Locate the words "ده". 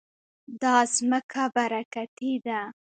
2.45-2.61